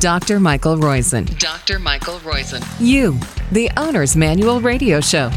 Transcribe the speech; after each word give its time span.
Dr. 0.00 0.38
Michael 0.40 0.76
Roizen. 0.76 1.38
Dr. 1.38 1.78
Michael 1.78 2.18
Roizen. 2.18 2.62
You, 2.78 3.18
the 3.50 3.70
Owner's 3.78 4.14
Manual 4.14 4.60
Radio 4.60 5.00
Show. 5.00 5.30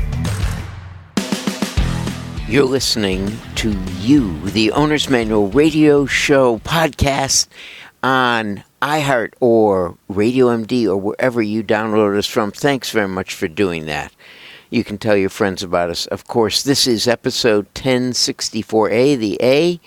You're 2.47 2.65
listening 2.65 3.37
to 3.55 3.71
You, 3.99 4.37
the 4.49 4.71
Owner's 4.73 5.09
Manual 5.09 5.47
Radio 5.49 6.05
Show 6.05 6.57
podcast 6.59 7.47
on 8.03 8.63
iHeart 8.81 9.33
or 9.39 9.97
Radio 10.09 10.47
MD 10.47 10.87
or 10.87 10.97
wherever 10.97 11.41
you 11.41 11.63
download 11.63 12.17
us 12.17 12.27
from. 12.27 12.51
Thanks 12.51 12.91
very 12.91 13.07
much 13.07 13.33
for 13.33 13.47
doing 13.47 13.85
that. 13.85 14.13
You 14.69 14.83
can 14.83 14.97
tell 14.97 15.15
your 15.15 15.29
friends 15.29 15.63
about 15.63 15.89
us. 15.89 16.05
Of 16.07 16.27
course, 16.27 16.63
this 16.63 16.85
is 16.85 17.07
episode 17.07 17.73
1064A, 17.75 19.17
the 19.17 19.39
A, 19.41 19.79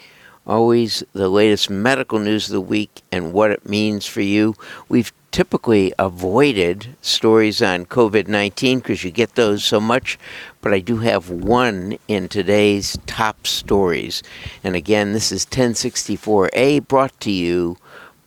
always 0.46 1.04
the 1.12 1.28
latest 1.28 1.70
medical 1.70 2.18
news 2.18 2.48
of 2.48 2.52
the 2.52 2.60
week 2.60 3.02
and 3.10 3.32
what 3.32 3.50
it 3.50 3.68
means 3.68 4.06
for 4.06 4.20
you. 4.20 4.54
We've 4.88 5.12
typically 5.30 5.94
avoided 5.98 6.94
stories 7.00 7.62
on 7.62 7.86
COVID 7.86 8.28
19 8.28 8.80
because 8.80 9.02
you 9.02 9.10
get 9.10 9.34
those 9.34 9.64
so 9.64 9.80
much, 9.80 10.18
but 10.60 10.72
I 10.72 10.80
do 10.80 10.98
have 10.98 11.30
one 11.30 11.98
in 12.06 12.28
today's 12.28 12.98
top 13.06 13.46
stories. 13.46 14.22
And 14.62 14.76
again, 14.76 15.12
this 15.12 15.32
is 15.32 15.46
1064A 15.46 16.86
brought 16.86 17.18
to 17.20 17.30
you 17.30 17.78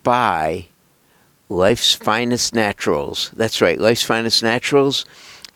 by 0.04 0.68
Life's 1.48 1.93
Finest 1.93 2.55
Naturals. 2.55 3.32
That's 3.35 3.62
right, 3.62 3.79
Life's 3.79 4.04
Finest 4.04 4.41
Naturals. 4.41 5.05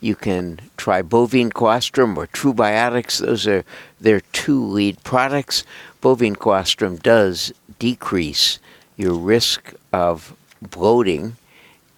You 0.01 0.15
can 0.15 0.59
try 0.77 1.01
bovine 1.01 1.51
colostrum 1.51 2.17
or 2.17 2.27
TruBiotics. 2.27 3.20
Those 3.20 3.48
are 3.48 3.65
their 3.99 4.21
two 4.31 4.63
lead 4.63 5.03
products. 5.03 5.65
Bovine 6.02 6.35
colostrum 6.35 6.98
does 6.98 7.52
decrease 7.77 8.59
your 8.95 9.13
risk 9.13 9.73
of 9.91 10.34
bloating 10.62 11.35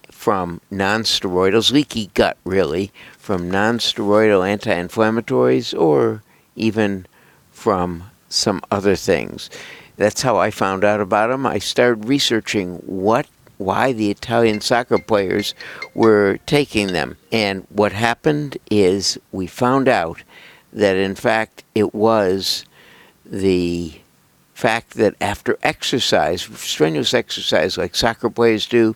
from 0.09 0.61
nonsteroidals, 0.71 1.71
leaky 1.71 2.07
gut 2.13 2.37
really, 2.43 2.91
from 3.17 3.51
nonsteroidal 3.51 4.47
anti 4.47 4.71
inflammatories 4.71 5.77
or 5.79 6.23
even 6.55 7.05
from 7.51 8.03
some 8.29 8.61
other 8.71 8.95
things. 8.95 9.49
That's 9.97 10.21
how 10.21 10.37
I 10.37 10.51
found 10.51 10.83
out 10.83 11.01
about 11.01 11.27
them. 11.27 11.45
I 11.45 11.59
started 11.59 12.07
researching 12.07 12.77
what 12.85 13.27
why 13.57 13.93
the 13.93 14.09
Italian 14.09 14.59
soccer 14.59 14.97
players 14.97 15.53
were 15.93 16.39
taking 16.47 16.87
them. 16.87 17.17
And 17.31 17.67
what 17.69 17.91
happened 17.91 18.57
is 18.71 19.19
we 19.31 19.45
found 19.45 19.87
out 19.87 20.23
that 20.73 20.95
in 20.95 21.13
fact 21.13 21.63
it 21.75 21.93
was 21.93 22.65
the 23.23 24.00
fact 24.61 24.91
that 24.91 25.15
after 25.19 25.57
exercise, 25.63 26.43
strenuous 26.43 27.15
exercise 27.15 27.79
like 27.79 27.95
soccer 27.95 28.29
players 28.29 28.67
do, 28.67 28.95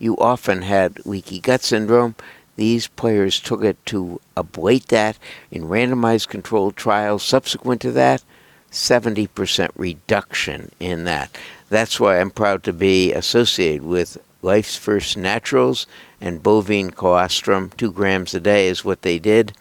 you 0.00 0.16
often 0.18 0.62
had 0.62 1.06
leaky 1.06 1.38
gut 1.38 1.62
syndrome. 1.62 2.16
These 2.56 2.88
players 2.88 3.38
took 3.38 3.62
it 3.62 3.78
to 3.86 4.20
ablate 4.36 4.86
that 4.86 5.16
in 5.52 5.68
randomized 5.68 6.26
controlled 6.26 6.74
trials. 6.74 7.22
Subsequent 7.22 7.80
to 7.82 7.92
that, 7.92 8.24
70% 8.72 9.70
reduction 9.76 10.72
in 10.80 11.04
that. 11.04 11.38
That's 11.68 12.00
why 12.00 12.18
I'm 12.18 12.32
proud 12.32 12.64
to 12.64 12.72
be 12.72 13.12
associated 13.12 13.84
with 13.84 14.18
Life's 14.42 14.76
First 14.76 15.16
Naturals 15.16 15.86
and 16.20 16.42
bovine 16.42 16.90
colostrum. 16.90 17.70
Two 17.76 17.92
grams 17.92 18.34
a 18.34 18.40
day 18.40 18.66
is 18.66 18.84
what 18.84 19.02
they 19.02 19.20
did 19.20 19.52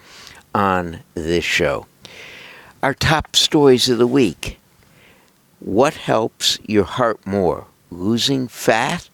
on 0.55 1.01
this 1.13 1.45
show. 1.45 1.85
Our 2.81 2.95
top 2.95 3.35
stories 3.35 3.87
of 3.87 3.99
the 3.99 4.07
week. 4.07 4.57
What 5.63 5.93
helps 5.93 6.59
your 6.67 6.83
heart 6.83 7.25
more, 7.25 7.67
losing 7.89 8.49
fat 8.49 9.09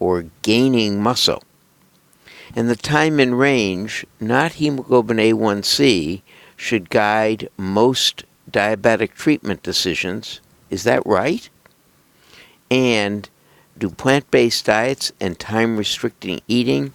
or 0.00 0.24
gaining 0.42 1.00
muscle? 1.00 1.44
And 2.56 2.68
the 2.68 2.74
time 2.74 3.20
in 3.20 3.36
range, 3.36 4.04
not 4.18 4.54
hemoglobin 4.54 5.18
A1C, 5.18 6.22
should 6.56 6.90
guide 6.90 7.48
most 7.56 8.24
diabetic 8.50 9.14
treatment 9.14 9.62
decisions. 9.62 10.40
Is 10.70 10.82
that 10.82 11.06
right? 11.06 11.48
And 12.68 13.30
do 13.78 13.88
plant 13.88 14.28
based 14.32 14.66
diets 14.66 15.12
and 15.20 15.38
time 15.38 15.76
restricting 15.76 16.40
eating 16.48 16.94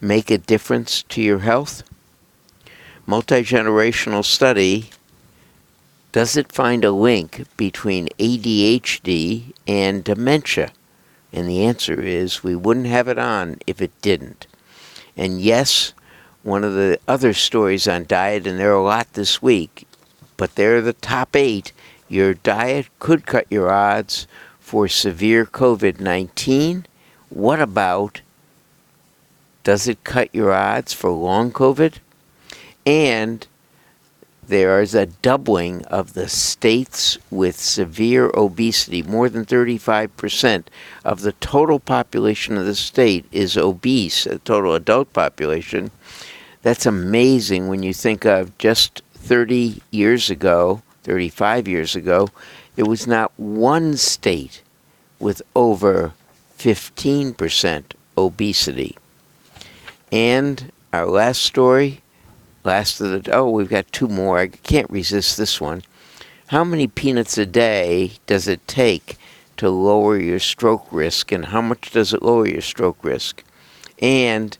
make 0.00 0.28
a 0.28 0.38
difference 0.38 1.04
to 1.04 1.22
your 1.22 1.38
health? 1.38 1.84
Multi 3.06 3.42
generational 3.44 4.24
study 4.24 4.90
does 6.12 6.36
it 6.36 6.50
find 6.50 6.84
a 6.84 6.90
link 6.90 7.46
between 7.56 8.08
ADHD 8.18 9.52
and 9.66 10.02
dementia? 10.02 10.72
And 11.32 11.48
the 11.48 11.64
answer 11.64 12.00
is 12.00 12.42
we 12.42 12.56
wouldn't 12.56 12.86
have 12.86 13.06
it 13.08 13.18
on 13.18 13.58
if 13.66 13.80
it 13.80 13.92
didn't. 14.02 14.46
And 15.16 15.40
yes, 15.40 15.92
one 16.42 16.64
of 16.64 16.74
the 16.74 16.98
other 17.06 17.32
stories 17.32 17.86
on 17.86 18.06
diet, 18.06 18.46
and 18.46 18.58
there 18.58 18.72
are 18.72 18.80
a 18.80 18.82
lot 18.82 19.12
this 19.12 19.40
week, 19.40 19.86
but 20.36 20.54
they're 20.54 20.80
the 20.80 20.94
top 20.94 21.36
eight. 21.36 21.72
Your 22.08 22.34
diet 22.34 22.88
could 22.98 23.26
cut 23.26 23.46
your 23.50 23.70
odds 23.70 24.26
for 24.58 24.88
severe 24.88 25.44
COVID 25.44 26.00
19. 26.00 26.86
What 27.28 27.60
about 27.60 28.22
does 29.62 29.86
it 29.86 30.02
cut 30.02 30.34
your 30.34 30.52
odds 30.52 30.92
for 30.92 31.10
long 31.10 31.52
COVID? 31.52 31.98
And 32.86 33.46
there 34.50 34.82
is 34.82 34.96
a 34.96 35.06
doubling 35.06 35.84
of 35.84 36.14
the 36.14 36.28
states 36.28 37.16
with 37.30 37.56
severe 37.56 38.32
obesity. 38.34 39.00
More 39.00 39.28
than 39.28 39.46
35% 39.46 40.64
of 41.04 41.20
the 41.20 41.30
total 41.34 41.78
population 41.78 42.58
of 42.58 42.66
the 42.66 42.74
state 42.74 43.24
is 43.30 43.56
obese, 43.56 44.24
the 44.24 44.40
total 44.40 44.74
adult 44.74 45.12
population. 45.12 45.92
That's 46.62 46.84
amazing 46.84 47.68
when 47.68 47.84
you 47.84 47.94
think 47.94 48.24
of 48.24 48.58
just 48.58 49.02
30 49.14 49.82
years 49.92 50.30
ago, 50.30 50.82
35 51.04 51.68
years 51.68 51.94
ago, 51.94 52.28
there 52.74 52.86
was 52.86 53.06
not 53.06 53.30
one 53.36 53.96
state 53.96 54.62
with 55.20 55.42
over 55.54 56.12
15% 56.58 57.84
obesity. 58.18 58.96
And 60.10 60.72
our 60.92 61.06
last 61.06 61.42
story 61.42 62.02
Last 62.62 63.00
of 63.00 63.24
the 63.24 63.32
oh, 63.32 63.50
we've 63.50 63.68
got 63.68 63.90
two 63.92 64.08
more. 64.08 64.38
I 64.38 64.48
can't 64.48 64.90
resist 64.90 65.36
this 65.36 65.60
one. 65.60 65.82
How 66.48 66.64
many 66.64 66.86
peanuts 66.86 67.38
a 67.38 67.46
day 67.46 68.12
does 68.26 68.48
it 68.48 68.66
take 68.66 69.16
to 69.56 69.70
lower 69.70 70.18
your 70.18 70.38
stroke 70.38 70.86
risk, 70.90 71.32
and 71.32 71.46
how 71.46 71.62
much 71.62 71.90
does 71.90 72.12
it 72.12 72.22
lower 72.22 72.46
your 72.46 72.60
stroke 72.60 73.02
risk? 73.02 73.44
And 74.00 74.56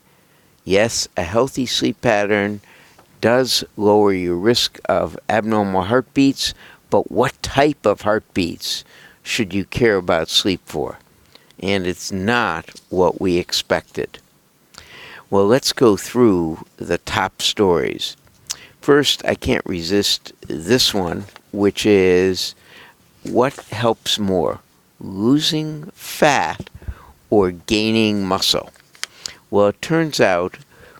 yes, 0.63 1.07
a 1.17 1.23
healthy 1.23 1.65
sleep 1.65 2.01
pattern 2.01 2.61
does 3.19 3.63
lower 3.77 4.13
your 4.13 4.35
risk 4.35 4.79
of 4.85 5.17
abnormal 5.29 5.83
heartbeats, 5.83 6.53
but 6.89 7.11
what 7.11 7.41
type 7.43 7.85
of 7.85 8.01
heartbeats 8.01 8.83
should 9.21 9.53
you 9.53 9.65
care 9.65 9.97
about 9.97 10.29
sleep 10.29 10.61
for? 10.65 10.97
And 11.59 11.85
it's 11.85 12.11
not 12.11 12.71
what 12.89 13.21
we 13.21 13.37
expected. 13.37 14.17
Well, 15.31 15.47
let's 15.47 15.71
go 15.71 15.95
through 15.95 16.65
the 16.75 16.97
top 16.97 17.41
stories. 17.41 18.17
First, 18.81 19.23
I 19.23 19.33
can't 19.33 19.65
resist 19.65 20.33
this 20.45 20.93
one, 20.93 21.23
which 21.53 21.85
is 21.85 22.53
what 23.23 23.55
helps 23.71 24.19
more, 24.19 24.59
losing 24.99 25.85
fat 25.93 26.69
or 27.29 27.51
gaining 27.51 28.25
muscle? 28.25 28.71
Well, 29.49 29.69
it 29.69 29.81
turns 29.81 30.19
out 30.19 30.57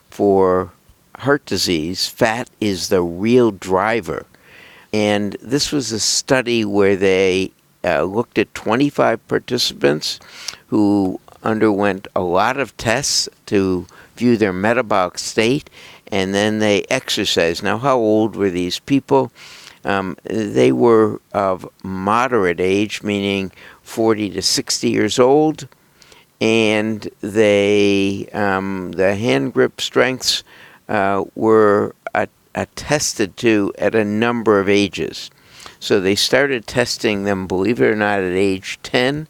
for 0.10 0.72
heart 1.18 1.46
disease, 1.46 2.08
fat 2.08 2.50
is 2.62 2.88
the 2.88 3.02
real 3.02 3.52
driver. 3.52 4.26
And 4.94 5.36
this 5.42 5.74
was 5.74 5.92
a 5.92 6.00
study 6.00 6.64
where 6.64 6.96
they 6.96 7.52
uh, 7.84 8.04
looked 8.04 8.38
at 8.38 8.54
25 8.54 9.28
participants 9.28 10.22
who 10.68 11.20
underwent 11.44 12.08
a 12.16 12.22
lot 12.22 12.58
of 12.58 12.76
tests 12.78 13.28
to 13.48 13.86
view 14.16 14.38
their 14.38 14.54
metabolic 14.54 15.18
state, 15.18 15.70
and 16.12 16.34
then 16.34 16.60
they 16.60 16.84
exercised. 16.84 17.64
Now, 17.64 17.78
how 17.78 17.98
old 17.98 18.36
were 18.36 18.50
these 18.50 18.80
people? 18.80 19.32
Um, 19.84 20.18
they 20.24 20.72
were 20.72 21.20
of 21.34 21.68
moderate 21.84 22.60
age, 22.60 23.02
meaning 23.02 23.52
40 23.82 24.30
to 24.32 24.42
60 24.42 24.90
years 24.90 25.18
old, 25.18 25.68
and 26.40 27.10
they 27.22 28.28
um, 28.34 28.92
the 28.92 29.16
hand 29.16 29.54
grip 29.54 29.82
strengths 29.82 30.44
uh, 30.88 31.24
were 31.36 31.96
attested 32.56 33.38
to 33.38 33.74
at 33.78 33.96
a 33.96 34.06
number 34.06 34.60
of 34.60 34.70
ages. 34.70 35.32
So 35.80 36.00
they 36.00 36.16
started 36.16 36.68
testing 36.68 37.24
them, 37.24 37.48
believe 37.48 37.82
it 37.82 37.86
or 37.88 37.96
not, 37.96 38.20
at 38.20 38.34
age 38.34 38.80
10, 38.84 39.28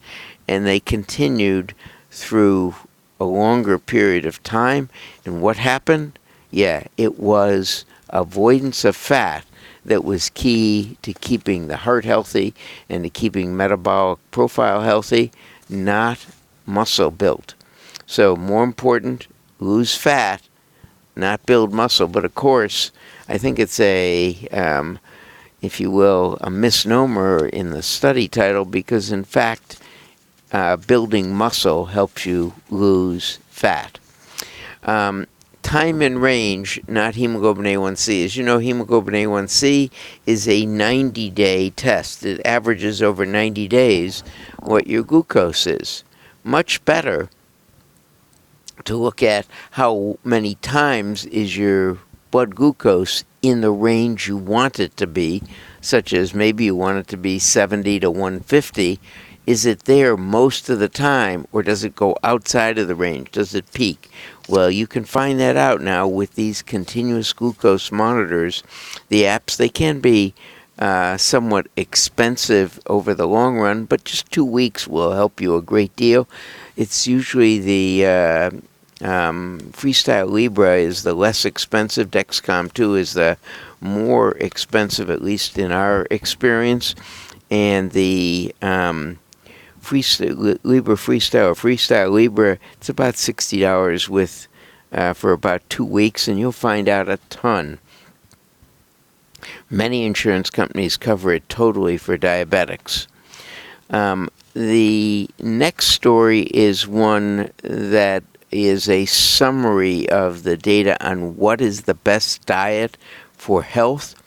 and 0.47 0.65
they 0.65 0.79
continued 0.79 1.73
through 2.11 2.75
a 3.19 3.25
longer 3.25 3.79
period 3.79 4.25
of 4.25 4.43
time. 4.43 4.89
And 5.25 5.41
what 5.41 5.57
happened? 5.57 6.19
Yeah, 6.51 6.83
it 6.97 7.19
was 7.19 7.85
avoidance 8.09 8.83
of 8.85 8.95
fat 8.95 9.45
that 9.85 10.03
was 10.03 10.29
key 10.29 10.97
to 11.01 11.13
keeping 11.13 11.67
the 11.67 11.77
heart 11.77 12.05
healthy 12.05 12.53
and 12.89 13.03
to 13.03 13.09
keeping 13.09 13.57
metabolic 13.57 14.19
profile 14.29 14.81
healthy, 14.81 15.31
not 15.69 16.25
muscle 16.65 17.09
built. 17.09 17.55
So, 18.05 18.35
more 18.35 18.63
important, 18.63 19.27
lose 19.59 19.95
fat, 19.95 20.41
not 21.15 21.45
build 21.45 21.73
muscle. 21.73 22.07
But 22.07 22.25
of 22.25 22.35
course, 22.35 22.91
I 23.29 23.37
think 23.37 23.57
it's 23.57 23.79
a, 23.79 24.47
um, 24.51 24.99
if 25.61 25.79
you 25.79 25.89
will, 25.89 26.37
a 26.41 26.49
misnomer 26.49 27.47
in 27.47 27.69
the 27.69 27.81
study 27.81 28.27
title 28.27 28.65
because, 28.65 29.11
in 29.11 29.23
fact, 29.23 29.80
uh, 30.51 30.77
building 30.77 31.33
muscle 31.33 31.85
helps 31.85 32.25
you 32.25 32.53
lose 32.69 33.39
fat. 33.49 33.99
Um, 34.83 35.27
time 35.61 36.01
in 36.01 36.19
range, 36.19 36.81
not 36.87 37.15
hemoglobin 37.15 37.65
A1C. 37.65 38.25
As 38.25 38.35
you 38.35 38.43
know, 38.43 38.57
hemoglobin 38.57 39.13
A1C 39.13 39.91
is 40.25 40.47
a 40.47 40.65
90 40.65 41.29
day 41.29 41.69
test. 41.69 42.25
It 42.25 42.41
averages 42.45 43.01
over 43.01 43.25
90 43.25 43.67
days 43.67 44.23
what 44.59 44.87
your 44.87 45.03
glucose 45.03 45.67
is. 45.67 46.03
Much 46.43 46.83
better 46.85 47.29
to 48.85 48.97
look 48.97 49.21
at 49.21 49.45
how 49.71 50.17
many 50.23 50.55
times 50.55 51.25
is 51.27 51.55
your 51.55 51.99
blood 52.31 52.55
glucose 52.55 53.23
in 53.41 53.61
the 53.61 53.71
range 53.71 54.27
you 54.27 54.37
want 54.37 54.79
it 54.79 54.95
to 54.97 55.07
be, 55.07 55.43
such 55.81 56.13
as 56.13 56.33
maybe 56.33 56.65
you 56.65 56.75
want 56.75 56.97
it 56.97 57.07
to 57.07 57.17
be 57.17 57.37
70 57.37 57.99
to 57.99 58.09
150. 58.09 58.99
Is 59.47 59.65
it 59.65 59.85
there 59.85 60.15
most 60.15 60.69
of 60.69 60.79
the 60.79 60.89
time, 60.89 61.47
or 61.51 61.63
does 61.63 61.83
it 61.83 61.95
go 61.95 62.15
outside 62.23 62.77
of 62.77 62.87
the 62.87 62.95
range? 62.95 63.31
Does 63.31 63.55
it 63.55 63.73
peak? 63.73 64.09
Well, 64.47 64.69
you 64.69 64.85
can 64.85 65.03
find 65.03 65.39
that 65.39 65.57
out 65.57 65.81
now 65.81 66.07
with 66.07 66.35
these 66.35 66.61
continuous 66.61 67.33
glucose 67.33 67.91
monitors. 67.91 68.63
The 69.09 69.23
apps, 69.23 69.57
they 69.57 69.69
can 69.69 69.99
be 69.99 70.35
uh, 70.77 71.17
somewhat 71.17 71.67
expensive 71.75 72.79
over 72.85 73.13
the 73.13 73.27
long 73.27 73.57
run, 73.57 73.85
but 73.85 74.03
just 74.03 74.31
two 74.31 74.45
weeks 74.45 74.87
will 74.87 75.13
help 75.13 75.41
you 75.41 75.55
a 75.55 75.61
great 75.61 75.95
deal. 75.95 76.27
It's 76.75 77.07
usually 77.07 77.59
the 77.59 78.05
uh, 78.05 78.51
um, 79.03 79.59
Freestyle 79.71 80.29
Libre 80.29 80.77
is 80.77 81.03
the 81.03 81.13
less 81.13 81.45
expensive. 81.45 82.11
Dexcom 82.11 82.73
2 82.73 82.95
is 82.95 83.13
the 83.13 83.37
more 83.79 84.31
expensive, 84.37 85.09
at 85.09 85.21
least 85.21 85.57
in 85.57 85.71
our 85.71 86.07
experience. 86.11 86.93
And 87.49 87.91
the 87.91 88.55
um, 88.61 89.19
Freestyle, 89.81 90.59
Libre 90.63 90.95
Freestyle 90.95 91.55
Freestyle 91.55 92.11
Libre, 92.11 92.57
it's 92.73 92.89
about 92.89 93.15
$60 93.15 94.09
with 94.09 94.47
uh, 94.91 95.13
for 95.13 95.31
about 95.31 95.67
two 95.69 95.85
weeks, 95.85 96.27
and 96.27 96.37
you'll 96.37 96.51
find 96.51 96.89
out 96.89 97.07
a 97.07 97.17
ton. 97.29 97.79
Many 99.69 100.05
insurance 100.05 100.49
companies 100.49 100.97
cover 100.97 101.31
it 101.31 101.47
totally 101.49 101.97
for 101.97 102.17
diabetics. 102.17 103.07
Um, 103.89 104.29
the 104.53 105.29
next 105.39 105.87
story 105.87 106.41
is 106.41 106.87
one 106.87 107.51
that 107.63 108.23
is 108.51 108.89
a 108.89 109.05
summary 109.05 110.09
of 110.09 110.43
the 110.43 110.57
data 110.57 110.97
on 111.05 111.37
what 111.37 111.61
is 111.61 111.83
the 111.83 111.93
best 111.93 112.45
diet 112.45 112.97
for 113.33 113.63
health, 113.63 114.21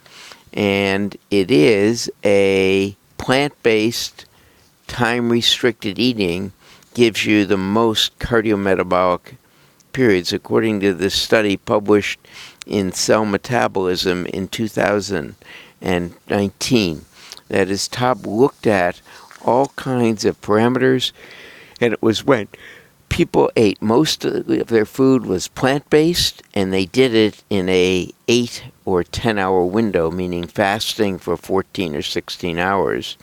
and 0.53 1.15
it 1.29 1.51
is 1.51 2.11
a 2.23 2.95
plant 3.17 3.53
based, 3.61 4.25
time 4.87 5.31
restricted 5.31 5.99
eating 5.99 6.53
gives 6.93 7.25
you 7.25 7.45
the 7.45 7.57
most 7.57 8.17
cardiometabolic 8.19 9.35
periods, 9.93 10.33
according 10.33 10.81
to 10.81 10.93
this 10.93 11.15
study 11.15 11.57
published 11.57 12.19
in 12.65 12.91
Cell 12.91 13.25
Metabolism 13.25 14.25
in 14.27 14.47
2019. 14.47 17.05
That 17.47 17.69
is, 17.69 17.87
Todd 17.87 18.25
looked 18.25 18.67
at 18.67 19.01
all 19.43 19.67
kinds 19.75 20.25
of 20.25 20.41
parameters, 20.41 21.11
and 21.79 21.93
it 21.93 22.01
was 22.01 22.25
when 22.25 22.47
people 23.09 23.51
ate 23.55 23.81
most 23.81 24.25
of 24.25 24.67
their 24.67 24.85
food 24.85 25.25
was 25.25 25.47
plant-based 25.47 26.41
and 26.53 26.73
they 26.73 26.85
did 26.85 27.13
it 27.13 27.43
in 27.49 27.69
a 27.69 28.11
8 28.27 28.63
or 28.83 29.03
10 29.03 29.37
hour 29.37 29.63
window 29.63 30.11
meaning 30.11 30.47
fasting 30.47 31.17
for 31.17 31.37
14 31.37 31.95
or 31.95 32.01
16 32.01 32.57
hours 32.57 33.17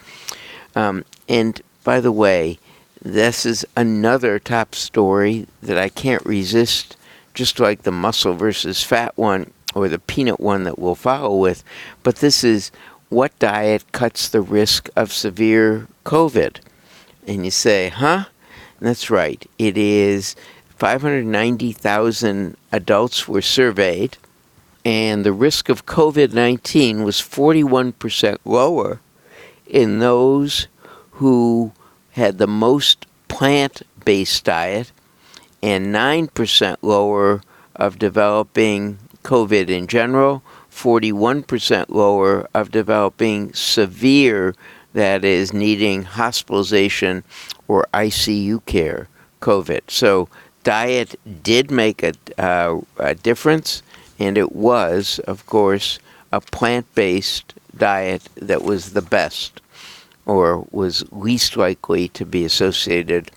um, 0.74 1.04
and 1.28 1.62
by 1.84 2.00
the 2.00 2.12
way 2.12 2.58
this 3.00 3.44
is 3.44 3.66
another 3.76 4.38
top 4.38 4.74
story 4.74 5.46
that 5.62 5.78
i 5.78 5.88
can't 5.88 6.24
resist 6.24 6.96
just 7.34 7.58
like 7.58 7.82
the 7.82 7.92
muscle 7.92 8.34
versus 8.34 8.82
fat 8.82 9.16
one 9.16 9.50
or 9.74 9.88
the 9.88 9.98
peanut 9.98 10.40
one 10.40 10.64
that 10.64 10.78
we'll 10.78 10.94
follow 10.94 11.36
with. 11.36 11.64
But 12.02 12.16
this 12.16 12.44
is 12.44 12.70
what 13.08 13.38
diet 13.38 13.90
cuts 13.92 14.28
the 14.28 14.40
risk 14.40 14.88
of 14.96 15.12
severe 15.12 15.88
covid? 16.04 16.58
And 17.26 17.44
you 17.44 17.50
say 17.50 17.88
huh? 17.88 18.26
That's 18.80 19.10
right. 19.10 19.46
It 19.58 19.78
is 19.78 20.34
590,000 20.76 22.56
adults 22.72 23.28
were 23.28 23.42
surveyed, 23.42 24.16
and 24.84 25.24
the 25.24 25.32
risk 25.32 25.68
of 25.68 25.86
COVID 25.86 26.32
19 26.32 27.04
was 27.04 27.16
41% 27.16 28.38
lower 28.44 29.00
in 29.68 30.00
those 30.00 30.66
who 31.22 31.70
had 32.10 32.38
the 32.38 32.48
most 32.48 33.06
plant 33.28 33.82
based 34.04 34.42
diet 34.44 34.90
and 35.62 35.94
9% 35.94 36.76
lower 36.82 37.40
of 37.76 37.96
developing 37.96 38.98
COVID 39.22 39.68
in 39.68 39.86
general, 39.86 40.42
41% 40.68 41.90
lower 41.90 42.48
of 42.52 42.72
developing 42.72 43.52
severe, 43.52 44.56
that 44.94 45.24
is, 45.24 45.52
needing 45.52 46.02
hospitalization 46.02 47.22
or 47.68 47.86
ICU 47.94 48.66
care 48.66 49.06
COVID. 49.40 49.82
So 49.86 50.28
diet 50.64 51.14
did 51.44 51.70
make 51.70 52.02
a, 52.02 52.14
uh, 52.36 52.80
a 52.98 53.14
difference, 53.14 53.84
and 54.18 54.36
it 54.36 54.56
was, 54.56 55.20
of 55.20 55.46
course, 55.46 56.00
a 56.32 56.40
plant 56.40 56.92
based 56.96 57.54
diet 57.78 58.28
that 58.34 58.64
was 58.64 58.92
the 58.92 59.02
best 59.02 59.61
or 60.26 60.66
was 60.70 61.04
least 61.12 61.56
likely 61.56 62.08
to 62.08 62.24
be 62.24 62.44
associated. 62.44 63.30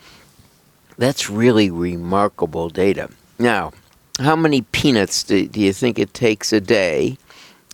That's 0.97 1.29
really 1.29 1.69
remarkable 1.69 2.69
data. 2.69 3.09
Now, 3.39 3.73
how 4.19 4.35
many 4.35 4.61
peanuts 4.61 5.23
do, 5.23 5.47
do 5.47 5.59
you 5.59 5.73
think 5.73 5.99
it 5.99 6.13
takes 6.13 6.53
a 6.53 6.61
day 6.61 7.17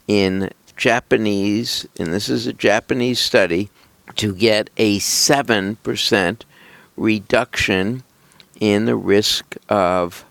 in 0.08 0.50
Japanese, 0.76 1.86
and 2.00 2.12
this 2.12 2.30
is 2.30 2.48
a 2.48 2.54
Japanese 2.54 3.20
study, 3.20 3.70
to 4.16 4.34
get 4.34 4.70
a 4.78 4.98
7% 5.00 6.42
reduction 6.98 8.04
in 8.60 8.86
the 8.86 8.96
risk 8.96 9.56
of 9.70 10.26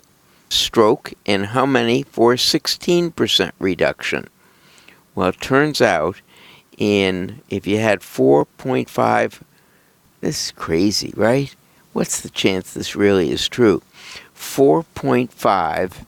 stroke 0.49 1.13
and 1.25 1.47
how 1.47 1.65
many 1.65 2.03
for 2.03 2.35
16% 2.35 3.51
reduction. 3.59 4.27
Well, 5.15 5.29
it 5.29 5.41
turns 5.41 5.81
out 5.81 6.21
in 6.81 7.39
if 7.47 7.67
you 7.67 7.77
had 7.77 7.99
4.5 7.99 9.41
this 10.19 10.45
is 10.45 10.51
crazy, 10.51 11.13
right? 11.15 11.55
What's 11.93 12.21
the 12.21 12.29
chance 12.29 12.73
this 12.73 12.95
really 12.95 13.31
is 13.31 13.47
true? 13.47 13.81
4.5 14.35 16.05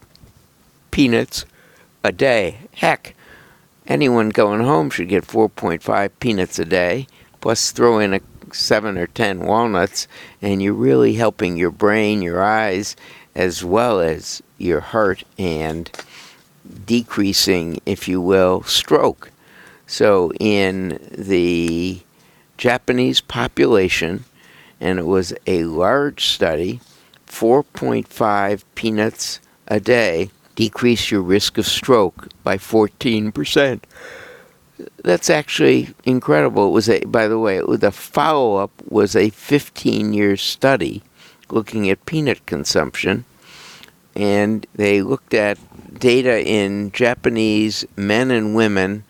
peanuts 0.92 1.46
a 2.04 2.12
day. 2.12 2.60
Heck, 2.76 3.16
anyone 3.88 4.30
going 4.30 4.62
home 4.62 4.90
should 4.90 5.10
get 5.10 5.26
4.5 5.26 6.12
peanuts 6.20 6.60
a 6.60 6.66
day, 6.66 7.08
plus 7.42 7.72
throw 7.72 8.00
in 8.00 8.14
a 8.14 8.22
seven 8.52 8.98
or 9.00 9.08
ten 9.08 9.40
walnuts, 9.42 10.08
and 10.42 10.62
you're 10.62 10.74
really 10.74 11.14
helping 11.14 11.58
your 11.58 11.72
brain, 11.72 12.22
your 12.22 12.44
eyes, 12.44 12.96
as 13.36 13.64
well 13.64 14.00
as 14.00 14.44
your 14.60 14.80
heart, 14.80 15.24
and 15.40 15.92
decreasing, 16.86 17.80
if 17.86 18.08
you 18.08 18.22
will, 18.22 18.62
stroke. 18.64 19.32
So, 19.86 20.32
in 20.40 21.00
the 21.12 22.02
Japanese 22.58 23.22
population, 23.22 24.26
and 24.80 25.00
it 25.00 25.06
was 25.06 25.34
a 25.46 25.66
large 25.66 26.26
study, 26.26 26.80
4.5 27.28 28.64
peanuts 28.76 29.40
a 29.68 29.80
day 29.80 30.30
decrease 30.56 31.10
your 31.10 31.22
risk 31.22 31.58
of 31.58 31.66
stroke 31.66 32.30
by 32.44 32.58
14% 32.58 33.82
that's 35.04 35.30
actually 35.30 35.94
incredible. 36.04 36.68
It 36.68 36.72
was 36.72 36.90
a, 36.90 37.00
by 37.06 37.28
the 37.28 37.40
way, 37.40 37.60
the 37.62 37.92
follow 37.92 38.58
up 38.58 38.72
was 38.90 39.16
a 39.16 39.30
15 39.30 40.14
year 40.14 40.38
study 40.38 41.04
looking 41.50 41.90
at 41.90 42.06
peanut 42.06 42.46
consumption, 42.46 43.26
and 44.16 44.66
they 44.74 45.02
looked 45.02 45.34
at 45.34 45.58
data 46.00 46.46
in 46.46 46.92
Japanese 46.92 47.86
men 47.96 48.32
and 48.32 48.56
women 48.56 49.04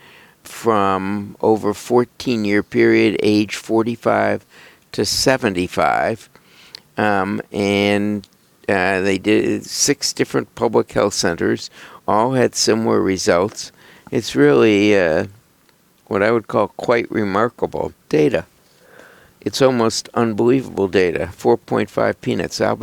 from 0.44 1.36
over 1.42 1.74
14 1.74 2.46
year 2.46 2.64
period, 2.64 3.20
age 3.22 3.56
45 3.56 4.46
to 4.94 5.06
75, 5.06 6.30
um, 6.98 7.42
and 7.52 8.28
uh, 8.70 9.02
they 9.02 9.18
did 9.18 9.66
six 9.66 10.14
different 10.14 10.54
public 10.56 10.92
health 10.92 11.14
centers, 11.14 11.70
all 12.08 12.34
had 12.34 12.56
similar 12.56 13.02
results. 13.02 13.72
It's 14.12 14.36
really 14.36 14.98
uh, 14.98 15.28
what 16.08 16.24
I 16.24 16.32
would 16.32 16.48
call 16.48 16.70
quite 16.70 17.10
remarkable 17.12 17.94
data. 18.10 18.46
It's 19.42 19.62
almost 19.62 20.08
unbelievable 20.14 20.88
data. 20.88 21.30
4.5 21.34 22.22
peanuts. 22.22 22.60
How 22.60 22.78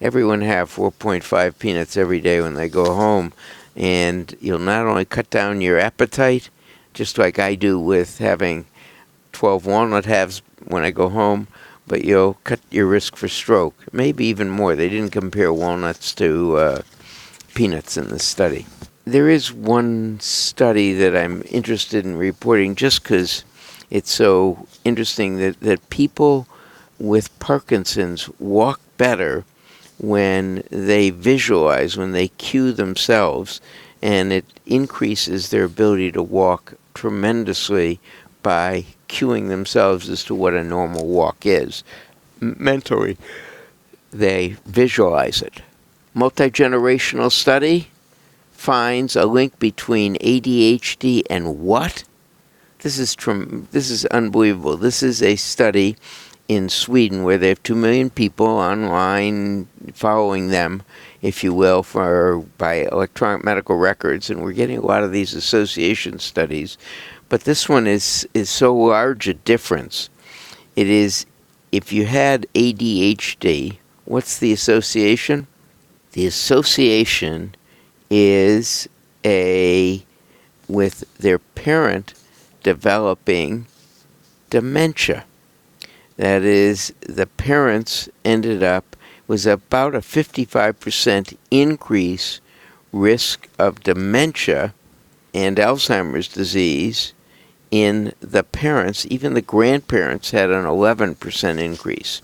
everyone 0.00 0.40
have 0.42 0.70
4.5 0.70 1.58
peanuts 1.58 1.96
every 1.96 2.20
day 2.20 2.40
when 2.40 2.54
they 2.54 2.68
go 2.68 2.94
home, 2.94 3.32
and 3.74 4.34
you'll 4.40 4.60
not 4.60 4.86
only 4.86 5.04
cut 5.04 5.30
down 5.30 5.60
your 5.60 5.78
appetite, 5.78 6.48
just 6.94 7.18
like 7.18 7.38
I 7.38 7.54
do 7.54 7.78
with 7.78 8.18
having 8.18 8.66
12 9.32 9.66
walnut 9.66 10.04
halves 10.04 10.42
when 10.66 10.82
I 10.82 10.90
go 10.90 11.08
home, 11.08 11.48
but 11.86 12.04
you'll 12.04 12.34
cut 12.44 12.60
your 12.70 12.86
risk 12.86 13.16
for 13.16 13.28
stroke, 13.28 13.74
maybe 13.92 14.24
even 14.26 14.48
more. 14.48 14.76
They 14.76 14.88
didn't 14.88 15.10
compare 15.10 15.52
walnuts 15.52 16.14
to 16.16 16.56
uh, 16.56 16.82
peanuts 17.54 17.96
in 17.96 18.08
this 18.08 18.24
study. 18.24 18.66
There 19.04 19.28
is 19.28 19.52
one 19.52 20.20
study 20.20 20.92
that 20.94 21.16
I'm 21.16 21.42
interested 21.50 22.04
in 22.04 22.16
reporting 22.16 22.74
just 22.74 23.02
because 23.02 23.44
it's 23.90 24.12
so 24.12 24.66
interesting 24.84 25.38
that, 25.38 25.60
that 25.60 25.90
people 25.90 26.46
with 26.98 27.36
Parkinson's 27.40 28.28
walk 28.38 28.80
better 28.98 29.44
when 29.98 30.62
they 30.70 31.10
visualize, 31.10 31.96
when 31.96 32.12
they 32.12 32.28
cue 32.28 32.72
themselves, 32.72 33.60
and 34.00 34.32
it 34.32 34.44
increases 34.66 35.50
their 35.50 35.64
ability 35.64 36.12
to 36.12 36.22
walk 36.22 36.74
tremendously 37.00 37.98
by 38.42 38.84
cueing 39.08 39.48
themselves 39.48 40.10
as 40.10 40.22
to 40.22 40.34
what 40.34 40.52
a 40.52 40.62
normal 40.62 41.06
walk 41.06 41.46
is. 41.46 41.82
Mentally, 42.40 43.16
they 44.10 44.56
visualize 44.66 45.40
it. 45.40 45.62
Multi 46.12 46.50
generational 46.50 47.32
study 47.32 47.88
finds 48.52 49.16
a 49.16 49.24
link 49.24 49.58
between 49.58 50.16
ADHD 50.16 51.22
and 51.30 51.60
what? 51.60 52.04
This 52.80 52.98
is 52.98 53.16
this 53.72 53.88
is 53.88 54.04
unbelievable. 54.06 54.76
This 54.76 55.02
is 55.02 55.22
a 55.22 55.36
study 55.36 55.96
in 56.48 56.68
Sweden 56.68 57.22
where 57.22 57.38
they 57.38 57.48
have 57.48 57.62
two 57.62 57.74
million 57.74 58.10
people 58.10 58.46
online 58.46 59.68
following 59.94 60.48
them, 60.48 60.82
if 61.22 61.44
you 61.44 61.52
will, 61.52 61.82
for 61.82 62.44
by 62.58 62.86
electronic 62.90 63.44
medical 63.44 63.76
records, 63.76 64.30
and 64.30 64.42
we're 64.42 64.52
getting 64.52 64.78
a 64.78 64.86
lot 64.86 65.02
of 65.02 65.12
these 65.12 65.34
association 65.34 66.18
studies 66.18 66.78
but 67.30 67.44
this 67.44 67.68
one 67.68 67.86
is 67.86 68.28
is 68.34 68.50
so 68.50 68.76
large 68.76 69.26
a 69.26 69.32
difference. 69.32 70.10
It 70.76 70.88
is 70.88 71.24
if 71.72 71.92
you 71.92 72.04
had 72.04 72.46
ADHD, 72.54 73.78
what's 74.04 74.36
the 74.36 74.52
association? 74.52 75.46
The 76.12 76.26
association 76.26 77.54
is 78.10 78.88
a 79.24 80.04
with 80.68 81.04
their 81.18 81.38
parent 81.38 82.14
developing 82.64 83.66
dementia. 84.50 85.24
That 86.16 86.42
is, 86.42 86.92
the 87.00 87.26
parents 87.26 88.08
ended 88.24 88.62
up 88.62 88.89
was 89.30 89.46
about 89.46 89.94
a 89.94 89.98
55% 90.00 91.36
increase 91.52 92.40
risk 92.90 93.48
of 93.60 93.80
dementia 93.80 94.74
and 95.32 95.56
Alzheimer's 95.56 96.26
disease 96.26 97.12
in 97.70 98.12
the 98.18 98.42
parents, 98.42 99.06
even 99.08 99.34
the 99.34 99.40
grandparents 99.40 100.32
had 100.32 100.50
an 100.50 100.64
11% 100.64 101.58
increase. 101.60 102.20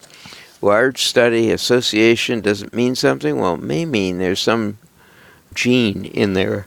Large 0.61 1.01
study 1.01 1.53
association 1.53 2.41
doesn't 2.41 2.75
mean 2.75 2.97
something? 2.97 3.39
Well, 3.39 3.55
it 3.55 3.63
may 3.63 3.85
mean 3.85 4.19
there's 4.19 4.41
some 4.41 4.79
gene 5.55 6.07
in 6.07 6.33
there 6.33 6.67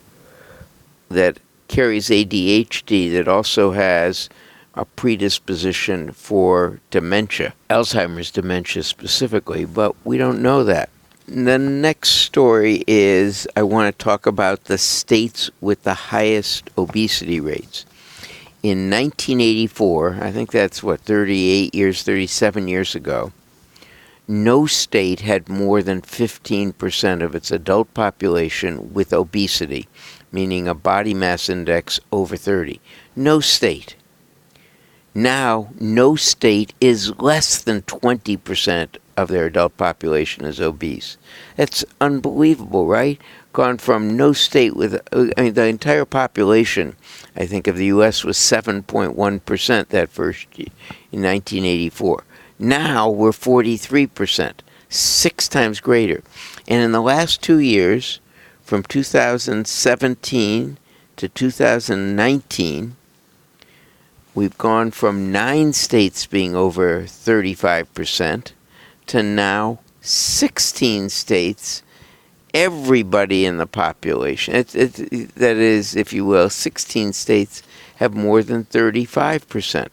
that 1.10 1.40
carries 1.68 2.08
ADHD 2.08 3.12
that 3.12 3.28
also 3.28 3.72
has 3.72 4.30
a 4.76 4.86
predisposition 4.86 6.12
for 6.12 6.80
dementia, 6.92 7.54
Alzheimer's 7.70 8.32
dementia 8.32 8.84
specifically, 8.84 9.66
but 9.66 9.96
we 10.06 10.18
don't 10.18 10.42
know 10.42 10.64
that. 10.64 10.90
The 11.28 11.60
next 11.60 12.10
story 12.10 12.84
is 12.88 13.48
I 13.56 13.64
want 13.64 13.96
to 13.96 14.04
talk 14.04 14.26
about 14.26 14.66
the 14.66 14.78
states 14.78 15.52
with 15.62 15.84
the 15.84 15.94
highest 15.94 16.70
obesity 16.78 17.40
rates 17.40 17.86
in 18.62 18.90
1984, 18.90 20.18
I 20.22 20.32
think 20.32 20.52
that's 20.52 20.84
what, 20.84 21.00
38 21.02 21.74
years, 21.74 22.04
37 22.04 22.68
years 22.68 22.94
ago, 22.94 23.32
no 24.28 24.66
state 24.66 25.22
had 25.22 25.48
more 25.48 25.82
than 25.82 26.02
15% 26.02 27.24
of 27.24 27.36
its 27.36 27.52
adult 27.52 27.94
population 27.94 28.94
with 28.94 29.14
obesity, 29.14 29.88
meaning 30.32 30.68
a 30.68 30.76
body 30.76 31.14
mass 31.14 31.48
index 31.48 32.00
over 32.12 32.36
30. 32.36 32.82
No 33.16 33.40
state. 33.40 33.96
Now, 35.16 35.70
no 35.80 36.16
state 36.16 36.74
is 36.80 37.20
less 37.20 37.62
than 37.62 37.82
20% 37.84 38.98
of 39.18 39.28
their 39.28 39.48
adult 39.48 39.76
population 39.76 40.46
is 40.46 40.62
obese. 40.62 41.18
That's 41.56 41.84
unbelievable, 42.00 42.88
right? 42.88 43.20
Gone 43.52 43.80
from 43.80 44.16
no 44.16 44.34
state 44.34 44.76
with, 44.76 44.96
uh, 45.12 45.28
I 45.36 45.42
mean, 45.42 45.54
the 45.54 45.66
entire 45.66 46.06
population, 46.06 46.96
I 47.36 47.46
think, 47.46 47.68
of 47.68 47.76
the 47.76 47.88
U.S. 47.88 48.24
was 48.24 48.38
7.1% 48.38 49.88
that 49.88 50.10
first 50.10 50.48
year 50.58 50.68
in 51.12 51.24
1984. 51.24 52.24
Now 52.60 53.10
we're 53.10 53.32
43%, 53.32 54.54
six 54.90 55.48
times 55.48 55.80
greater. 55.80 56.22
And 56.68 56.84
in 56.84 56.92
the 56.92 57.02
last 57.02 57.42
two 57.42 57.60
years, 57.60 58.20
from 58.62 58.84
2017 58.84 60.78
to 61.18 61.28
2019, 61.28 62.96
we've 64.40 64.58
gone 64.58 64.90
from 64.90 65.34
nine 65.34 65.74
states 65.74 66.26
being 66.26 66.56
over 66.56 67.02
35% 67.02 68.54
to 69.06 69.22
now 69.22 69.80
16 70.00 71.10
states, 71.10 71.84
everybody 72.54 73.44
in 73.44 73.58
the 73.58 73.68
population. 73.68 74.56
It, 74.56 74.74
it, 74.74 75.36
that 75.36 75.58
is, 75.58 75.94
if 75.94 76.14
you 76.14 76.24
will, 76.24 76.50
16 76.50 77.12
states 77.12 77.64
have 77.98 78.16
more 78.16 78.42
than 78.42 78.64
35%. 78.64 79.88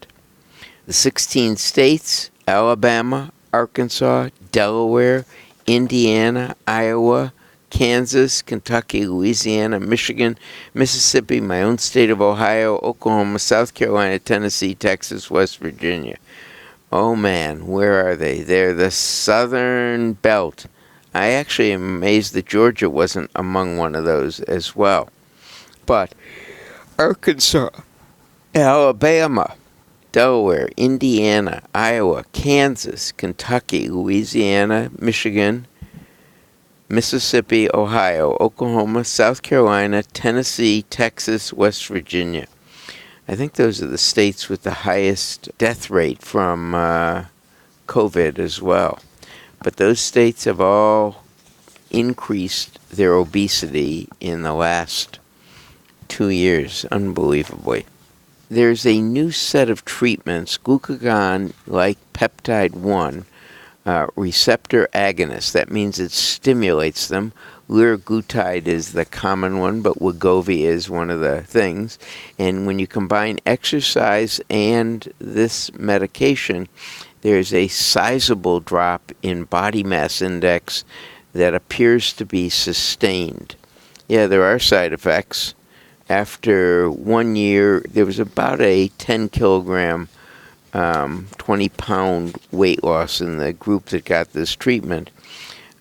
The 0.87 0.93
16 0.93 1.57
states 1.57 2.31
Alabama, 2.47 3.33
Arkansas, 3.53 4.29
Delaware, 4.53 5.27
Indiana, 5.67 6.55
Iowa, 6.69 7.33
Kansas, 7.77 8.41
Kentucky, 8.41 9.07
Louisiana, 9.07 9.79
Michigan, 9.79 10.39
Mississippi, 10.73 11.43
my 11.43 11.63
own 11.63 11.77
state 11.77 12.09
of 12.09 12.23
Ohio, 12.23 12.79
Oklahoma, 12.79 13.39
South 13.39 13.75
Carolina, 13.75 14.19
Tennessee, 14.19 14.75
Texas, 14.75 15.31
West 15.31 15.59
Virginia. 15.59 16.17
Oh 16.91 17.15
man, 17.15 17.67
where 17.67 18.09
are 18.09 18.17
they? 18.17 18.41
They're 18.41 18.73
the 18.73 18.91
southern 18.91 20.15
belt. 20.15 20.65
I 21.13 21.33
actually 21.33 21.71
am 21.71 21.97
amazed 21.97 22.33
that 22.33 22.47
Georgia 22.47 22.89
wasn't 22.89 23.31
among 23.35 23.77
one 23.77 23.95
of 23.95 24.07
those 24.07 24.41
as 24.41 24.75
well. 24.75 25.11
But 25.85 26.15
Arkansas, 26.99 27.69
Alabama, 28.55 29.55
Delaware, 30.13 30.71
Indiana, 30.79 31.63
Iowa, 31.75 32.25
Kansas, 32.33 33.13
Kentucky, 33.13 33.91
Louisiana, 33.91 34.91
Michigan, 34.99 35.67
Mississippi, 36.89 37.69
Ohio, 37.75 38.37
Oklahoma, 38.41 39.05
South 39.05 39.43
Carolina, 39.43 40.03
Tennessee, 40.05 40.83
Texas, 40.89 41.53
West 41.53 41.87
Virginia. 41.89 42.47
I 43.27 43.35
think 43.35 43.55
those 43.55 43.83
are 43.83 43.89
the 43.89 43.99
states 43.99 44.49
with 44.49 44.63
the 44.63 44.87
highest 44.87 45.51
death 45.59 45.91
rate 45.91 46.23
from 46.23 46.77
uh, 46.77 47.25
COVID 47.89 48.39
as 48.39 48.63
well. 48.63 49.01
But 49.63 49.77
those 49.77 49.99
states 49.99 50.45
have 50.45 50.61
all 50.61 51.25
increased 51.91 52.79
their 52.89 53.15
obesity 53.15 54.09
in 54.21 54.43
the 54.43 54.55
last 54.55 55.19
two 56.07 56.29
years, 56.29 56.85
unbelievably. 56.93 57.85
There's 58.49 58.87
a 58.87 59.01
new 59.01 59.33
set 59.33 59.69
of 59.69 59.85
treatments, 59.85 60.57
glucagon 60.57 61.53
like 61.67 61.99
peptide 62.13 62.75
1 62.75 63.25
uh, 63.87 64.09
receptor 64.17 64.89
agonist. 64.93 65.53
That 65.53 65.71
means 65.71 65.99
it 65.99 66.13
stimulates 66.13 67.09
them 67.09 67.33
Liraglutide 67.69 68.69
is 68.69 68.93
the 68.93 69.05
common 69.05 69.59
one, 69.59 69.83
but 69.83 69.99
Wegovy 69.99 70.61
is 70.61 70.89
one 70.89 71.11
of 71.11 71.21
the 71.21 71.43
things. 71.43 71.99
And 72.39 72.67
when 72.67 72.79
you 72.79 72.87
combine 72.87 73.41
exercise 73.45 74.41
and 74.49 75.13
this 75.19 75.73
medication, 75.75 76.69
there's 77.23 77.53
a 77.53 77.67
sizable 77.67 78.61
drop 78.61 79.11
in 79.21 79.45
body 79.45 79.83
mass 79.83 80.23
index 80.23 80.85
that 81.33 81.55
appears 81.55 82.13
to 82.15 82.25
be 82.25 82.49
sustained. 82.49 83.57
Yeah, 84.07 84.29
there 84.29 84.45
are 84.45 84.61
side 84.61 84.93
effects. 84.93 85.55
After 86.09 86.89
one 86.89 87.35
year, 87.35 87.85
there 87.89 88.07
was 88.07 88.21
about 88.21 88.61
a 88.61 88.89
10 88.99 89.31
kilogram, 89.31 90.09
um, 90.77 91.27
20 91.39 91.71
pound 91.71 92.37
weight 92.53 92.85
loss 92.85 93.23
in 93.23 93.39
the 93.39 93.55
group 93.55 93.87
that 93.87 94.05
got 94.05 94.35
this 94.35 94.55
treatment. 94.55 95.11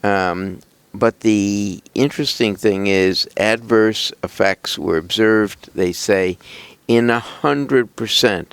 Um, 0.04 0.62
but 0.94 1.20
the 1.20 1.84
interesting 1.94 2.56
thing 2.56 2.88
is, 2.88 3.28
adverse 3.36 4.14
effects 4.24 4.80
were 4.80 4.96
observed, 4.98 5.70
they 5.76 5.92
say, 5.92 6.38
in 6.88 7.08
100% 7.08 8.46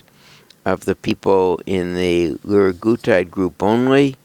of 0.65 0.85
the 0.85 0.97
people 0.97 1.61
in 1.65 1.95
the 1.95 2.33
liraglutide 2.45 3.31
group 3.31 3.63
only, 3.63 4.17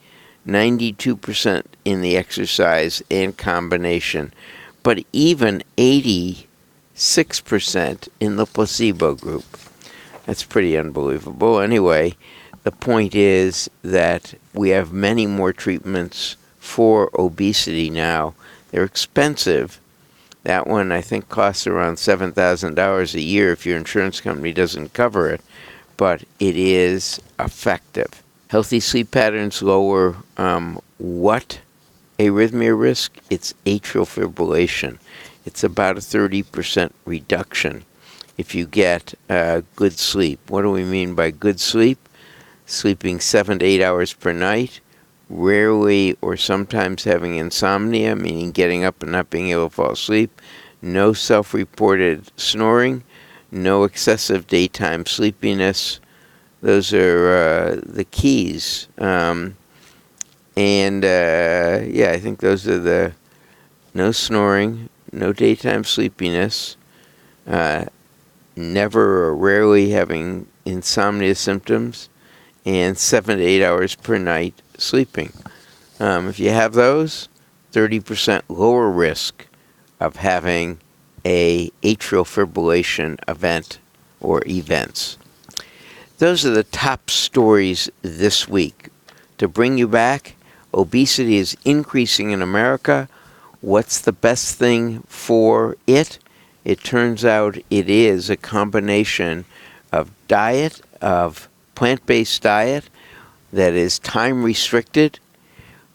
92% 0.47 1.65
in 1.85 2.01
the 2.01 2.17
exercise 2.17 3.03
and 3.11 3.37
combination, 3.37 4.33
but 4.81 5.03
even 5.13 5.61
86% 5.77 6.47
in 8.19 8.35
the 8.37 8.45
placebo 8.47 9.13
group. 9.13 9.45
That's 10.27 10.43
pretty 10.43 10.77
unbelievable. 10.77 11.61
Anyway, 11.61 12.17
the 12.63 12.71
point 12.73 13.15
is 13.15 13.69
that 13.81 14.33
we 14.53 14.69
have 14.69 14.91
many 14.91 15.25
more 15.25 15.53
treatments 15.53 16.35
for 16.59 17.09
obesity 17.17 17.89
now. 17.89 18.35
They're 18.69 18.83
expensive. 18.83 19.79
That 20.43 20.67
one, 20.67 20.91
I 20.91 20.99
think, 20.99 21.29
costs 21.29 21.65
around 21.65 21.95
$7,000 21.95 23.13
a 23.15 23.21
year 23.21 23.53
if 23.53 23.65
your 23.65 23.77
insurance 23.77 24.19
company 24.19 24.51
doesn't 24.51 24.91
cover 24.91 25.29
it, 25.29 25.39
but 25.95 26.23
it 26.41 26.57
is 26.57 27.21
effective. 27.39 28.21
Healthy 28.49 28.81
sleep 28.81 29.11
patterns 29.11 29.61
lower 29.61 30.17
um, 30.35 30.81
what 30.97 31.61
arrhythmia 32.19 32.77
risk? 32.77 33.17
It's 33.29 33.53
atrial 33.65 34.05
fibrillation. 34.05 34.97
It's 35.45 35.63
about 35.63 35.97
a 35.97 36.01
30% 36.01 36.91
reduction 37.05 37.85
if 38.37 38.53
you 38.53 38.65
get 38.65 39.13
uh, 39.29 39.61
good 39.75 39.93
sleep. 39.93 40.39
What 40.49 40.61
do 40.61 40.71
we 40.71 40.83
mean 40.83 41.15
by 41.15 41.31
good 41.31 41.59
sleep? 41.59 41.97
Sleeping 42.65 43.19
seven 43.19 43.59
to 43.59 43.65
eight 43.65 43.81
hours 43.81 44.13
per 44.13 44.33
night, 44.33 44.79
rarely 45.29 46.17
or 46.21 46.37
sometimes 46.37 47.03
having 47.03 47.35
insomnia, 47.35 48.15
meaning 48.15 48.51
getting 48.51 48.83
up 48.83 49.01
and 49.01 49.11
not 49.11 49.29
being 49.29 49.49
able 49.49 49.69
to 49.69 49.75
fall 49.75 49.91
asleep, 49.91 50.41
no 50.81 51.13
self 51.13 51.53
reported 51.53 52.29
snoring, 52.39 53.03
no 53.51 53.83
excessive 53.83 54.47
daytime 54.47 55.05
sleepiness. 55.05 55.99
Those 56.61 56.93
are 56.93 57.33
uh, 57.33 57.81
the 57.85 58.03
keys. 58.03 58.87
Um, 58.97 59.55
and 60.55 61.05
uh, 61.05 61.81
yeah, 61.85 62.11
I 62.11 62.19
think 62.19 62.39
those 62.39 62.67
are 62.67 62.79
the 62.79 63.13
no 63.93 64.11
snoring, 64.11 64.89
no 65.11 65.31
daytime 65.31 65.83
sleepiness, 65.83 66.77
uh, 67.45 67.85
never 68.57 69.25
or 69.25 69.35
rarely 69.35 69.91
having 69.91 70.47
insomnia 70.65 71.35
symptoms, 71.35 72.09
and 72.65 72.97
seven 72.97 73.37
to 73.37 73.43
eight 73.43 73.63
hours 73.63 73.95
per 73.95 74.17
night 74.17 74.61
sleeping. 74.77 75.31
Um, 75.99 76.27
if 76.27 76.39
you 76.39 76.49
have 76.49 76.73
those, 76.73 77.29
30% 77.71 78.41
lower 78.49 78.89
risk 78.89 79.47
of 79.99 80.17
having 80.17 80.79
a 81.25 81.69
atrial 81.83 82.25
fibrillation 82.25 83.17
event 83.27 83.79
or 84.19 84.41
events. 84.47 85.17
Those 86.17 86.45
are 86.45 86.51
the 86.51 86.63
top 86.63 87.09
stories 87.09 87.89
this 88.01 88.47
week. 88.47 88.89
To 89.37 89.47
bring 89.47 89.77
you 89.77 89.87
back, 89.87 90.35
obesity 90.73 91.37
is 91.37 91.55
increasing 91.63 92.31
in 92.31 92.41
America. 92.41 93.07
What's 93.61 93.99
the 93.99 94.11
best 94.11 94.55
thing 94.55 95.01
for 95.07 95.77
it? 95.85 96.19
It 96.67 96.83
turns 96.83 97.23
out 97.23 97.57
it 97.69 97.89
is 97.89 98.29
a 98.29 98.35
combination 98.35 99.45
of 99.93 100.11
diet, 100.27 100.81
of 101.01 101.47
plant 101.75 102.05
based 102.05 102.41
diet 102.41 102.89
that 103.53 103.73
is 103.73 103.99
time 103.99 104.43
restricted, 104.43 105.17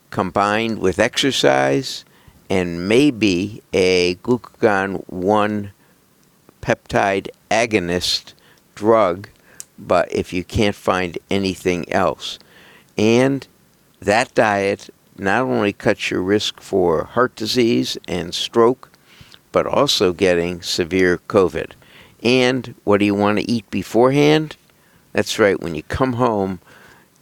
combined 0.08 0.78
with 0.78 0.98
exercise, 0.98 2.06
and 2.48 2.88
maybe 2.88 3.62
a 3.74 4.14
glucagon 4.22 5.06
1 5.10 5.72
peptide 6.62 7.28
agonist 7.50 8.32
drug, 8.74 9.28
but 9.78 10.10
if 10.10 10.32
you 10.32 10.42
can't 10.42 10.74
find 10.74 11.18
anything 11.30 11.92
else. 11.92 12.38
And 12.96 13.46
that 14.00 14.32
diet 14.32 14.88
not 15.18 15.42
only 15.42 15.74
cuts 15.74 16.10
your 16.10 16.22
risk 16.22 16.62
for 16.62 17.04
heart 17.04 17.36
disease 17.36 17.98
and 18.08 18.32
stroke, 18.32 18.88
but 19.52 19.66
also 19.66 20.12
getting 20.12 20.62
severe 20.62 21.18
COVID. 21.28 21.72
And 22.22 22.74
what 22.84 22.98
do 22.98 23.04
you 23.04 23.14
want 23.14 23.38
to 23.38 23.50
eat 23.50 23.70
beforehand? 23.70 24.56
That's 25.12 25.38
right, 25.38 25.60
when 25.60 25.74
you 25.74 25.82
come 25.84 26.14
home 26.14 26.60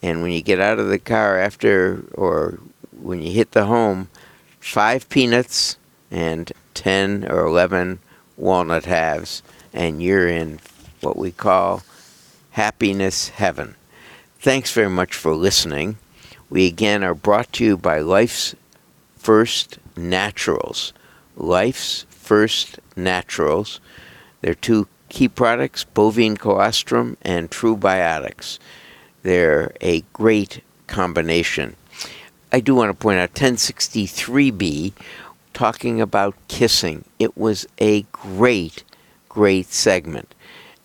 and 0.02 0.22
when 0.22 0.32
you 0.32 0.42
get 0.42 0.60
out 0.60 0.78
of 0.78 0.88
the 0.88 0.98
car 0.98 1.38
after 1.38 2.04
or 2.14 2.58
when 2.92 3.20
you 3.20 3.32
hit 3.32 3.52
the 3.52 3.66
home, 3.66 4.08
five 4.60 5.08
peanuts 5.08 5.76
and 6.10 6.52
10 6.74 7.26
or 7.30 7.44
11 7.46 7.98
walnut 8.36 8.84
halves, 8.84 9.42
and 9.72 10.02
you're 10.02 10.28
in 10.28 10.60
what 11.00 11.16
we 11.16 11.30
call 11.30 11.82
happiness 12.50 13.28
heaven. 13.30 13.74
Thanks 14.38 14.72
very 14.72 14.90
much 14.90 15.14
for 15.14 15.34
listening. 15.34 15.98
We 16.48 16.66
again 16.66 17.04
are 17.04 17.14
brought 17.14 17.52
to 17.54 17.64
you 17.64 17.76
by 17.76 18.00
Life's 18.00 18.54
First 19.16 19.78
Naturals. 19.96 20.92
Life's 21.36 22.06
First 22.30 22.78
Naturals. 22.94 23.80
They're 24.40 24.54
two 24.54 24.86
key 25.08 25.26
products, 25.26 25.82
bovine 25.82 26.36
colostrum 26.36 27.16
and 27.22 27.50
TruBiotics. 27.50 28.60
They're 29.24 29.72
a 29.80 30.02
great 30.12 30.62
combination. 30.86 31.74
I 32.52 32.60
do 32.60 32.76
want 32.76 32.90
to 32.90 32.94
point 32.94 33.18
out 33.18 33.34
1063B, 33.34 34.92
talking 35.54 36.00
about 36.00 36.36
kissing. 36.46 37.04
It 37.18 37.36
was 37.36 37.66
a 37.78 38.02
great, 38.12 38.84
great 39.28 39.66
segment. 39.72 40.32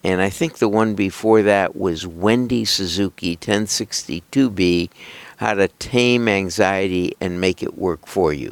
And 0.03 0.23
I 0.23 0.31
think 0.31 0.57
the 0.57 0.67
one 0.67 0.95
before 0.95 1.43
that 1.43 1.75
was 1.75 2.07
Wendy 2.07 2.65
Suzuki, 2.65 3.37
1062B, 3.37 4.89
How 5.37 5.53
to 5.53 5.67
Tame 5.67 6.27
Anxiety 6.27 7.13
and 7.21 7.39
Make 7.39 7.61
It 7.61 7.77
Work 7.77 8.07
for 8.07 8.33
You 8.33 8.51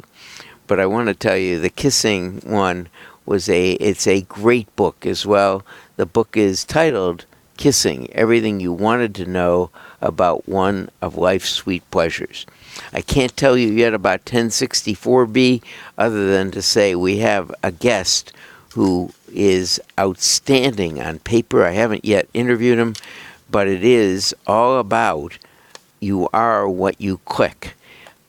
but 0.66 0.80
I 0.80 0.86
want 0.86 1.08
to 1.08 1.14
tell 1.14 1.36
you 1.36 1.58
the 1.58 1.70
kissing 1.70 2.40
one 2.44 2.88
was 3.26 3.48
a 3.48 3.72
it's 3.72 4.06
a 4.06 4.22
great 4.22 4.74
book 4.76 5.06
as 5.06 5.24
well. 5.26 5.64
The 5.96 6.06
book 6.06 6.36
is 6.36 6.64
titled 6.64 7.26
Kissing: 7.56 8.12
Everything 8.12 8.60
You 8.60 8.72
Wanted 8.72 9.14
to 9.16 9.26
Know 9.26 9.70
About 10.00 10.48
One 10.48 10.90
of 11.00 11.16
Life's 11.16 11.50
Sweet 11.50 11.88
Pleasures. 11.90 12.46
I 12.92 13.00
can't 13.00 13.36
tell 13.36 13.56
you 13.56 13.68
yet 13.68 13.94
about 13.94 14.24
1064B 14.24 15.62
other 15.96 16.30
than 16.30 16.50
to 16.50 16.62
say 16.62 16.94
we 16.94 17.18
have 17.18 17.54
a 17.62 17.70
guest 17.70 18.32
who 18.74 19.10
is 19.32 19.80
outstanding 19.98 21.00
on 21.00 21.20
paper. 21.20 21.64
I 21.64 21.70
haven't 21.72 22.04
yet 22.04 22.28
interviewed 22.34 22.78
him, 22.78 22.94
but 23.50 23.68
it 23.68 23.84
is 23.84 24.34
all 24.46 24.80
about 24.80 25.38
you 26.00 26.28
are 26.32 26.68
what 26.68 27.00
you 27.00 27.18
click. 27.18 27.74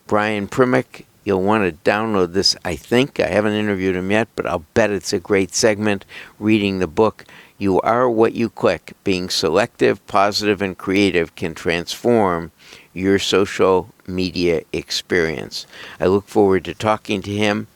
Brian 0.06 0.48
Primack 0.48 1.06
You'll 1.26 1.42
want 1.42 1.66
to 1.66 1.90
download 1.90 2.34
this, 2.34 2.56
I 2.64 2.76
think. 2.76 3.20
I 3.20 3.26
haven't 3.26 3.54
interviewed 3.54 3.96
him 3.96 4.12
yet, 4.12 4.28
but 4.36 4.46
I'll 4.46 4.64
bet 4.76 4.92
it's 4.92 5.12
a 5.12 5.20
great 5.20 5.56
segment 5.56 6.06
reading 6.40 6.78
the 6.78 6.88
book. 6.88 7.26
You 7.58 7.82
are 7.82 8.08
what 8.08 8.36
you 8.36 8.48
click. 8.48 8.94
Being 9.04 9.30
selective, 9.30 10.06
positive, 10.06 10.62
and 10.62 10.78
creative 10.78 11.36
can 11.36 11.56
transform 11.56 12.52
your 12.94 13.18
social 13.18 13.90
media 14.06 14.62
experience. 14.72 15.66
I 16.00 16.06
look 16.06 16.28
forward 16.28 16.64
to 16.66 16.76
talking 16.76 17.24
to 17.24 17.32
him 17.32 17.68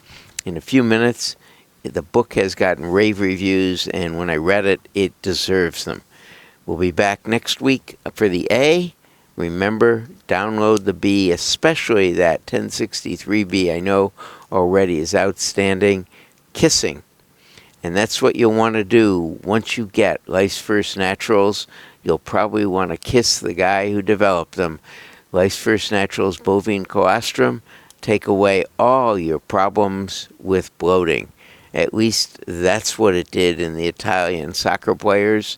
in 0.45 0.55
a 0.55 0.62
few 0.62 0.83
minutes. 0.83 1.35
The 1.81 2.03
book 2.03 2.35
has 2.35 2.53
gotten 2.53 2.85
rave 2.85 3.19
reviews, 3.19 3.88
and 3.88 4.15
when 4.15 4.29
I 4.29 4.35
read 4.35 4.65
it, 4.65 4.88
it 4.93 5.19
deserves 5.23 5.85
them. 5.85 6.03
We'll 6.67 6.77
be 6.77 6.91
back 6.91 7.25
next 7.25 7.62
week 7.62 7.97
for 8.13 8.29
the 8.29 8.47
A. 8.51 8.93
Remember, 9.39 10.10
download 10.28 10.84
the 10.84 10.93
B, 10.93 11.32
especially 11.32 12.12
that 12.12 12.45
1063B 12.45 13.73
I 13.73 13.80
know 13.80 14.12
already 14.52 14.99
is 14.99 15.15
outstanding. 15.15 16.08
Kissing. 16.52 17.04
And 17.82 17.95
that's 17.95 18.21
what 18.21 18.36
you'll 18.36 18.54
want 18.54 18.75
to 18.75 18.84
do 18.84 19.39
once 19.41 19.78
you 19.78 19.86
get 19.86 20.19
Life's 20.28 20.60
First 20.60 20.97
Naturals. 20.97 21.67
You'll 22.04 22.19
probably 22.19 22.65
want 22.65 22.91
to 22.91 22.97
kiss 22.97 23.39
the 23.39 23.54
guy 23.54 23.93
who 23.93 24.02
developed 24.02 24.56
them. 24.56 24.82
Life's 25.32 25.56
First 25.56 25.89
Naturals 25.89 26.38
bovine 26.38 26.84
colostrum 26.84 27.62
take 28.02 28.28
away 28.28 28.65
all 28.78 29.17
your 29.17 29.39
problems 29.39 30.28
with 30.38 30.78
bloating. 30.78 31.32
At 31.73 31.93
least 31.93 32.43
that's 32.45 32.99
what 32.99 33.15
it 33.15 33.32
did 33.32 33.62
in 33.62 33.75
the 33.75 33.88
Italian 33.88 34.54
soccer 34.54 34.95
players. 34.95 35.58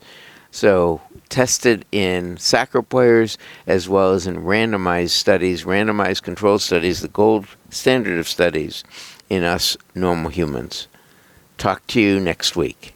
So 0.52 1.02
tested 1.30 1.86
in 1.92 2.38
soccer 2.38 2.82
players 2.82 3.38
as 3.66 3.88
well 3.88 4.12
as 4.12 4.28
in 4.28 4.44
randomized 4.44 5.12
studies, 5.12 5.64
randomized 5.64 6.24
controlled 6.24 6.62
studies, 6.62 7.02
the 7.02 7.08
gold 7.08 7.48
standard 7.70 8.20
of 8.20 8.28
studies 8.28 8.84
in 9.30 9.44
us 9.44 9.78
normal 9.96 10.30
humans. 10.30 10.88
Talk 11.58 11.88
to 11.88 12.02
you 12.02 12.20
next 12.20 12.56
week. 12.56 12.94